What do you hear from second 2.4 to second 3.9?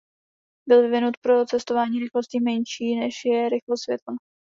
menší než je rychlost